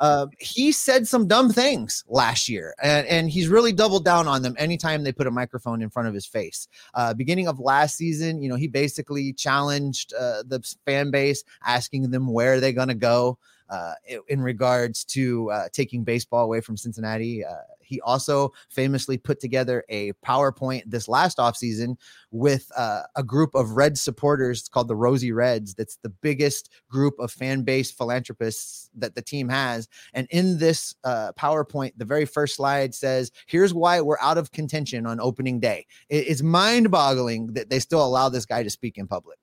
[0.00, 4.42] Uh, he said some dumb things last year, and, and he's really doubled down on
[4.42, 6.68] them anytime they put a microphone in front of his face.
[6.94, 12.10] Uh, beginning of last season, you know, he basically challenged uh, the fan base, asking
[12.10, 13.38] them where they're going to go
[13.68, 13.94] uh,
[14.28, 17.44] in regards to uh, taking baseball away from Cincinnati.
[17.44, 17.54] Uh,
[17.86, 21.96] he also famously put together a PowerPoint this last offseason
[22.30, 25.74] with uh, a group of Red supporters It's called the Rosie Reds.
[25.74, 29.88] That's the biggest group of fan based philanthropists that the team has.
[30.14, 34.52] And in this uh, PowerPoint, the very first slide says, Here's why we're out of
[34.52, 35.86] contention on opening day.
[36.08, 39.38] It's mind boggling that they still allow this guy to speak in public.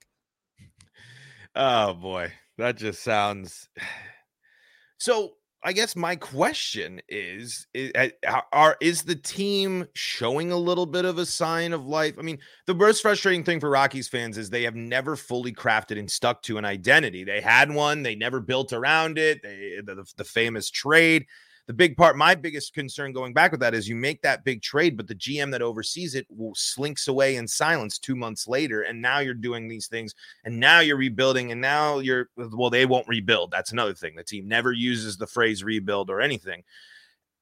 [1.55, 2.31] Oh, boy.
[2.57, 3.69] That just sounds
[5.03, 5.33] so
[5.65, 7.91] I guess my question is, is
[8.53, 12.15] are is the team showing a little bit of a sign of life?
[12.17, 15.99] I mean, the most frustrating thing for Rockies fans is they have never fully crafted
[15.99, 17.25] and stuck to an identity.
[17.25, 19.41] They had one, they never built around it.
[19.43, 21.25] They, the, the famous trade
[21.67, 24.61] the big part, my biggest concern going back with that is you make that big
[24.61, 28.81] trade, but the GM that oversees it will slinks away in silence two months later.
[28.81, 32.85] And now you're doing these things and now you're rebuilding and now you're, well, they
[32.85, 33.51] won't rebuild.
[33.51, 34.15] That's another thing.
[34.15, 36.63] The team never uses the phrase rebuild or anything.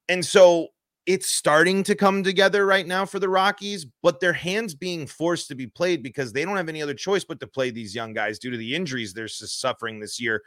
[0.07, 0.67] And so
[1.07, 5.47] it's starting to come together right now for the Rockies, but their hands being forced
[5.47, 8.13] to be played because they don't have any other choice but to play these young
[8.13, 10.43] guys due to the injuries they're suffering this year.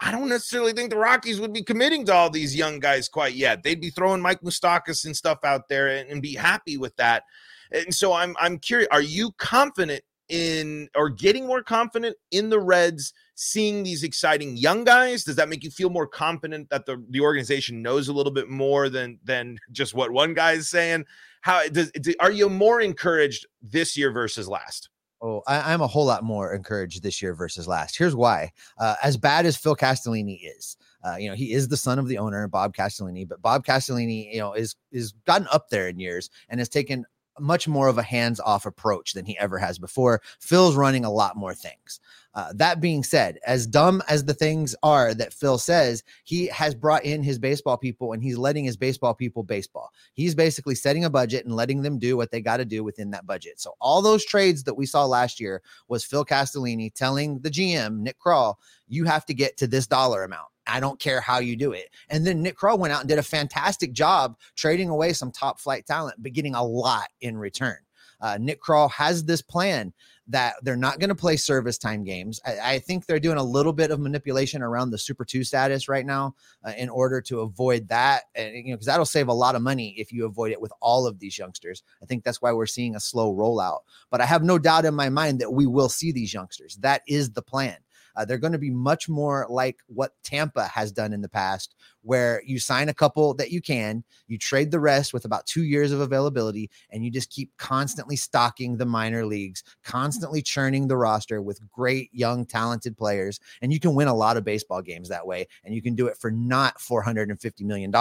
[0.00, 3.34] I don't necessarily think the Rockies would be committing to all these young guys quite
[3.34, 3.62] yet.
[3.62, 7.24] They'd be throwing Mike Moustakas and stuff out there and, and be happy with that.
[7.70, 12.60] And so I'm I'm curious, are you confident in or getting more confident in the
[12.60, 15.24] Reds seeing these exciting young guys?
[15.24, 18.48] Does that make you feel more confident that the, the organization knows a little bit
[18.48, 21.04] more than than just what one guy is saying?
[21.42, 24.88] How does are you more encouraged this year versus last?
[25.22, 27.96] Oh, I, am a whole lot more encouraged this year versus last.
[27.96, 28.52] Here's why.
[28.78, 32.08] Uh, as bad as Phil Castellini is, uh, you know, he is the son of
[32.08, 35.98] the owner, Bob Castellini, but Bob Castellini, you know, is is gotten up there in
[35.98, 37.04] years and has taken
[37.40, 40.22] much more of a hands-off approach than he ever has before.
[40.38, 42.00] Phil's running a lot more things.
[42.34, 46.74] Uh, that being said, as dumb as the things are that Phil says, he has
[46.76, 49.90] brought in his baseball people and he's letting his baseball people baseball.
[50.12, 53.10] He's basically setting a budget and letting them do what they got to do within
[53.10, 53.60] that budget.
[53.60, 57.98] So all those trades that we saw last year was Phil Castellini telling the GM
[57.98, 58.54] Nick Krall,
[58.86, 61.90] "You have to get to this dollar amount." I don't care how you do it.
[62.08, 65.58] And then Nick Krall went out and did a fantastic job trading away some top
[65.60, 67.78] flight talent, but getting a lot in return.
[68.20, 69.92] Uh, Nick Krall has this plan
[70.28, 72.40] that they're not going to play service time games.
[72.46, 75.88] I, I, think they're doing a little bit of manipulation around the Super Two status
[75.88, 79.32] right now uh, in order to avoid that, and you know because that'll save a
[79.32, 81.82] lot of money if you avoid it with all of these youngsters.
[82.02, 83.80] I think that's why we're seeing a slow rollout.
[84.10, 86.76] But I have no doubt in my mind that we will see these youngsters.
[86.76, 87.78] That is the plan.
[88.20, 91.74] Uh, they're going to be much more like what Tampa has done in the past,
[92.02, 95.64] where you sign a couple that you can, you trade the rest with about two
[95.64, 100.96] years of availability, and you just keep constantly stocking the minor leagues, constantly churning the
[100.96, 103.40] roster with great, young, talented players.
[103.62, 105.46] And you can win a lot of baseball games that way.
[105.64, 107.92] And you can do it for not $450 million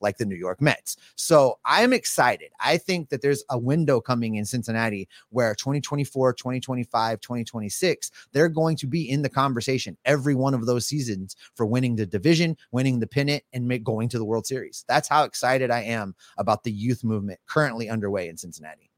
[0.00, 0.96] like the New York Mets.
[1.16, 2.50] So I'm excited.
[2.60, 8.76] I think that there's a window coming in Cincinnati where 2024, 2025, 2026, they're going
[8.76, 13.00] to be in the conversation every one of those seasons for winning the division, winning
[13.00, 14.84] the pennant it and make going to the World Series.
[14.88, 18.90] That's how excited I am about the youth movement currently underway in Cincinnati.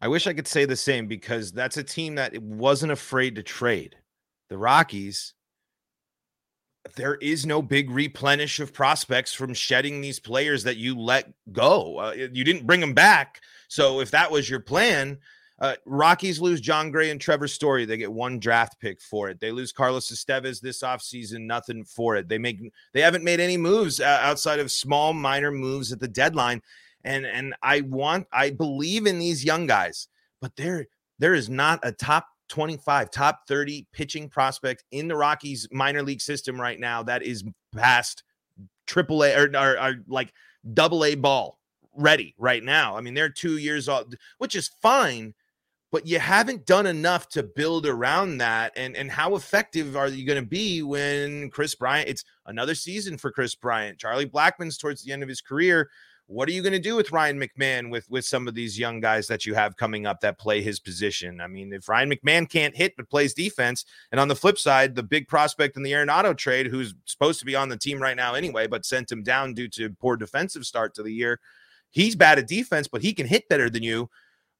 [0.00, 3.42] I wish I could say the same because that's a team that wasn't afraid to
[3.42, 3.96] trade.
[4.48, 5.34] The Rockies,
[6.96, 11.98] there is no big replenish of prospects from shedding these players that you let go.
[11.98, 13.40] Uh, you didn't bring them back.
[13.68, 15.18] So if that was your plan,
[15.60, 17.84] uh, Rockies lose Jon Gray and Trevor Story.
[17.84, 19.40] They get one draft pick for it.
[19.40, 22.28] They lose Carlos Estevez this offseason, nothing for it.
[22.28, 22.60] They make
[22.92, 26.62] they haven't made any moves uh, outside of small minor moves at the deadline.
[27.04, 30.08] And and I want I believe in these young guys,
[30.40, 30.86] but there
[31.18, 36.20] there is not a top 25, top 30 pitching prospect in the Rockies minor league
[36.20, 37.44] system right now that is
[37.74, 38.22] past
[38.86, 40.32] triple A or, or, or like
[40.72, 41.58] double A ball
[41.96, 42.96] ready right now.
[42.96, 45.34] I mean, they're two years old, which is fine
[45.90, 48.72] but you haven't done enough to build around that.
[48.76, 52.08] And and how effective are you going to be when Kris Bryant?
[52.08, 53.98] It's another season for Kris Bryant.
[53.98, 55.88] Charlie Blackmon's towards the end of his career.
[56.26, 59.00] What are you going to do with Ryan McMahon with with some of these young
[59.00, 61.40] guys that you have coming up that play his position?
[61.40, 64.94] I mean, if Ryan McMahon can't hit but plays defense, and on the flip side,
[64.94, 68.16] the big prospect in the Arenado trade, who's supposed to be on the team right
[68.16, 71.40] now anyway, but sent him down due to poor defensive start to the year.
[71.90, 74.10] He's bad at defense, but he can hit better than you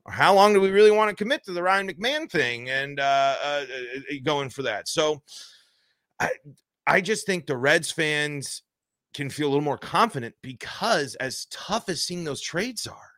[0.08, 3.36] how long do we really want to commit to the Ryan McMahon thing and uh,
[3.42, 3.64] uh,
[3.96, 4.88] uh, going for that?
[4.88, 5.22] So
[6.20, 6.30] I
[6.86, 8.62] I just think the Reds fans
[9.14, 13.12] can feel a little more confident because as tough as seeing those trades are,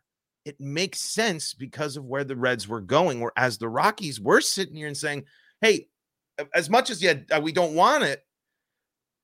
[0.44, 3.20] it makes sense because of where the Reds were going.
[3.20, 5.24] Whereas the Rockies were sitting here and saying,
[5.60, 5.88] "Hey,
[6.54, 8.24] as much as yet uh, we don't want it,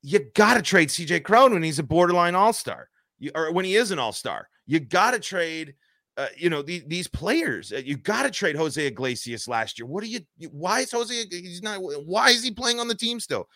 [0.03, 2.89] you got to trade CJ Cron when he's a borderline All Star,
[3.35, 4.49] or when he is an All Star.
[4.67, 5.75] You got to trade."
[6.17, 7.73] Uh, you know the, these players.
[7.73, 9.87] Uh, you got to trade Jose Iglesias last year.
[9.87, 10.21] What are you?
[10.51, 11.15] Why is Jose?
[11.31, 11.79] He's not.
[11.81, 13.49] Why is he playing on the team still?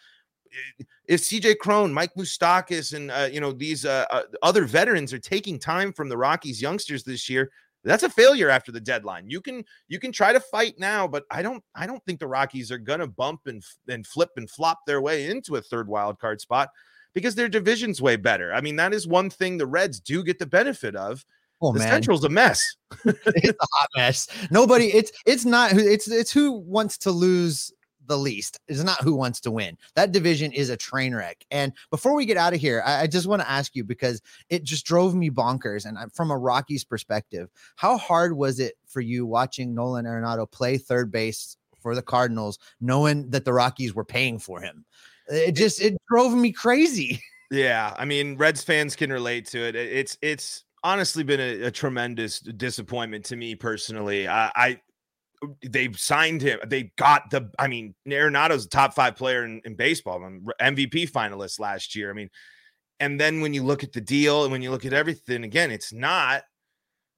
[1.07, 4.05] If CJ Cron, Mike Moustakas, and uh, you know these uh,
[4.43, 7.51] other veterans are taking time from the Rockies youngsters this year,
[7.83, 9.31] that's a failure after the deadline.
[9.31, 12.27] You can you can try to fight now, but I don't I don't think the
[12.27, 16.19] Rockies are gonna bump and and flip and flop their way into a third wild
[16.19, 16.69] card spot
[17.15, 18.53] because their division's way better.
[18.53, 21.25] I mean, that is one thing the Reds do get the benefit of
[21.63, 21.89] Oh, the man.
[21.89, 22.77] Central's a mess.
[23.05, 24.29] it's a hot mess.
[24.51, 24.87] Nobody.
[24.87, 25.73] It's it's not.
[25.73, 27.73] It's it's who wants to lose
[28.11, 28.59] the least.
[28.67, 29.79] It's not who wants to win.
[29.95, 31.45] That division is a train wreck.
[31.51, 34.21] And before we get out of here, I, I just want to ask you because
[34.49, 35.87] it just drove me bonkers.
[35.87, 40.51] And I'm from a Rockies perspective, how hard was it for you watching Nolan Arenado
[40.51, 44.85] play third base for the Cardinals, knowing that the Rockies were paying for him?
[45.29, 47.23] It just it drove me crazy.
[47.53, 49.75] Yeah, I mean, Reds fans can relate to it.
[49.75, 54.29] It's it's honestly been a, a tremendous disappointment to me personally.
[54.29, 54.81] I, I
[55.43, 56.61] um, they signed him.
[56.67, 57.51] They got the.
[57.59, 60.21] I mean, Arenado's a top five player in, in baseball.
[60.61, 62.11] MVP finalist last year.
[62.11, 62.31] I mean,
[62.99, 65.71] and then when you look at the deal and when you look at everything again,
[65.71, 66.43] it's not.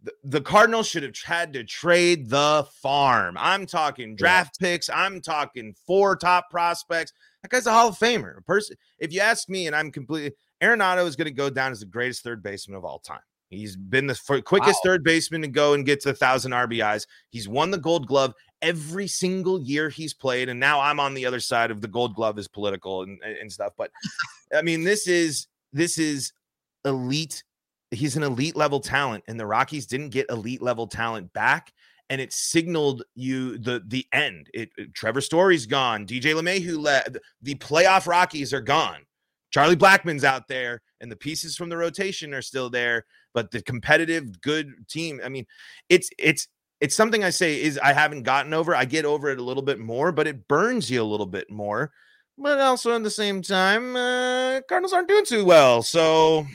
[0.05, 3.37] The, the Cardinals should have had to trade the farm.
[3.39, 4.69] I'm talking draft yeah.
[4.69, 4.91] picks.
[4.91, 7.13] I'm talking four top prospects.
[7.43, 8.39] That guy's a Hall of Famer.
[8.39, 8.77] A person.
[8.99, 11.87] If you ask me, and I'm completely, Arenado is going to go down as the
[11.87, 13.21] greatest third baseman of all time.
[13.53, 14.91] He's been the f- quickest wow.
[14.91, 17.07] third baseman to go and get to a thousand RBIs.
[17.31, 21.27] He's won the Gold Glove every single year he's played, and now I'm on the
[21.27, 23.73] other side of the Gold Glove is political and, and stuff.
[23.77, 23.91] But
[24.55, 26.33] I mean, this is this is
[26.85, 27.45] elite.
[27.91, 31.73] He's an elite level talent, and the Rockies didn't get elite level talent back
[32.11, 34.51] and it signaled you the the end.
[34.53, 36.07] It, it Trevor Story's gone.
[36.07, 37.19] DJ LeMahieu led.
[37.41, 38.99] The playoff Rockies are gone.
[39.51, 43.05] Charlie Blackmon's out there, and the pieces from the rotation are still there.
[43.35, 45.21] But the competitive, good team.
[45.25, 45.47] I mean,
[45.89, 46.49] it's it's
[46.81, 48.75] it's something I say is I haven't gotten over.
[48.75, 51.51] I get over it a little bit more, but it burns you a little bit
[51.51, 51.93] more.
[52.37, 55.83] But also at the same time, uh, Cardinals aren't doing too well.
[55.83, 56.47] So,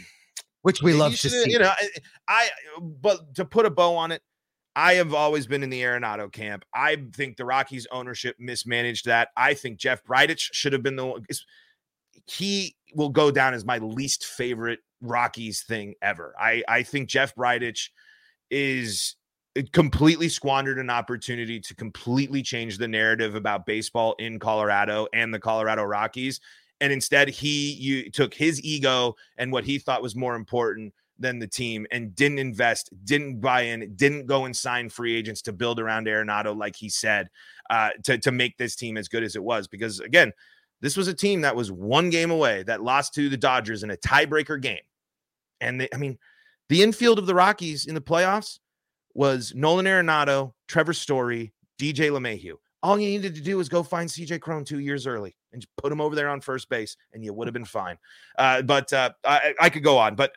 [0.64, 1.52] which we love to see.
[1.52, 1.90] You know, I,
[2.28, 2.50] I
[2.82, 4.22] but to put a bow on it,
[4.76, 6.66] I have always been in the Arenado camp.
[6.74, 9.30] I think the Rockies ownership mismanaged that.
[9.38, 11.26] I think Jeff Bridich should have been the one.
[12.28, 16.34] He will go down as my least favorite Rockies thing ever.
[16.40, 17.90] I, I think Jeff Bridich
[18.50, 19.16] is
[19.72, 25.40] completely squandered an opportunity to completely change the narrative about baseball in Colorado and the
[25.40, 26.40] Colorado Rockies.
[26.80, 31.40] And instead, he you, took his ego and what he thought was more important than
[31.40, 35.54] the team and didn't invest, didn't buy in, didn't go and sign free agents to
[35.54, 37.28] build around Arenado, like he said,
[37.72, 39.68] uh, to, to make this team as good as it was.
[39.68, 40.32] Because again,
[40.82, 43.92] this was a team that was one game away that lost to the Dodgers in
[43.92, 44.78] a tiebreaker game.
[45.60, 46.18] And they, I mean,
[46.70, 48.60] the infield of the Rockies in the playoffs
[49.14, 52.54] was Nolan Arenado, Trevor Story, DJ LeMahieu.
[52.84, 55.92] All you needed to do was go find CJ Cron two years early and put
[55.92, 57.98] him over there on first base, and you would have been fine.
[58.38, 60.16] Uh, but uh, I, I, could go on.
[60.16, 60.34] But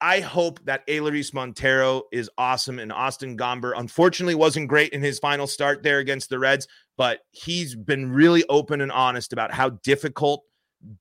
[0.00, 5.20] I hope that Elehuris Montero is awesome and Austin Gomber unfortunately wasn't great in his
[5.20, 6.66] final start there against the Reds,
[6.96, 10.42] but he's been really open and honest about how difficult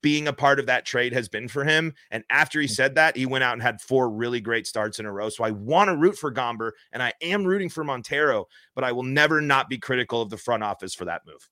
[0.01, 1.93] being a part of that trade has been for him.
[2.09, 2.71] And after he mm.
[2.71, 5.29] said that, he went out and had four really great starts in a row.
[5.29, 8.91] So I want to root for Gomber and I am rooting for Montero, but I
[8.91, 11.49] will never not be critical of the front office for that move.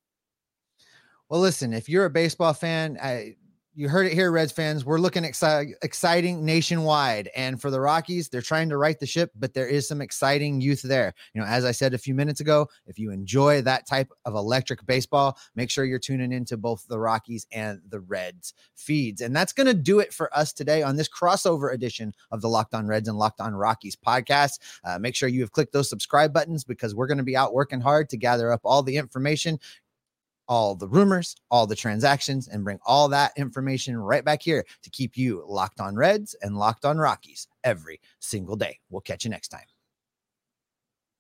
[1.30, 3.36] Well, listen, if you're a baseball fan, I,
[3.74, 4.84] you heard it here, Reds fans.
[4.84, 7.30] We're looking exci- exciting nationwide.
[7.36, 10.60] And for the Rockies, they're trying to right the ship, but there is some exciting
[10.60, 11.14] youth there.
[11.34, 14.36] You know, as I said a few minutes ago, if you enjoy that type of
[14.36, 19.22] electric baseball, make sure you're tuning into both the Rockies and the Reds feeds.
[19.22, 22.50] And that's going to do it for us today on this crossover edition of the
[22.50, 24.60] Locked On Reds and Locked On Rockies podcast.
[24.84, 27.54] Uh, make sure you have clicked those subscribe buttons because we're going to be out
[27.54, 29.58] working hard to gather up all the information
[30.52, 34.90] all the rumors, all the transactions, and bring all that information right back here to
[34.90, 38.78] keep you locked on Reds and locked on Rockies every single day.
[38.90, 39.64] We'll catch you next time.